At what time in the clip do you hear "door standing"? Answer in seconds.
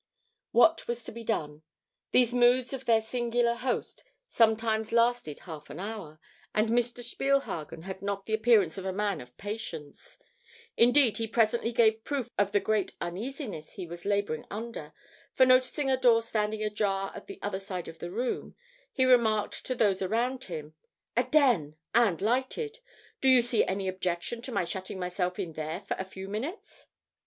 15.97-16.63